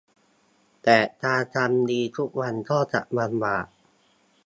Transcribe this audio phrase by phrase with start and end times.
[0.83, 3.65] แต่การทำดีทุกวันก็จะลำบาก